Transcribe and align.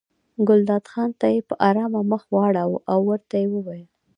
ګلداد 0.47 0.85
خان 0.91 1.09
ته 1.19 1.27
یې 1.33 1.39
په 1.49 1.55
ارامه 1.69 2.01
مخ 2.11 2.23
واړاوه 2.35 2.79
او 2.91 2.99
ورته 3.09 3.35
ویې 3.49 3.59
ویل. 3.65 3.85